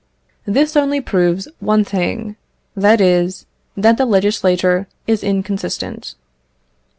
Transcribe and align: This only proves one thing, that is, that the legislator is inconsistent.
This 0.45 0.75
only 0.75 0.99
proves 0.99 1.47
one 1.59 1.83
thing, 1.83 2.35
that 2.75 2.99
is, 2.99 3.45
that 3.77 3.97
the 3.97 4.05
legislator 4.07 4.87
is 5.05 5.23
inconsistent. 5.23 6.15